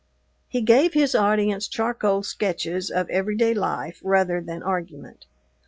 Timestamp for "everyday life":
3.11-4.01